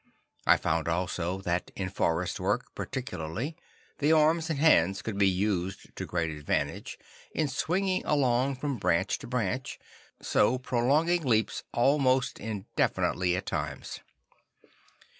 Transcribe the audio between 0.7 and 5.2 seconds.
also, that in forest work particularly the arms and hands could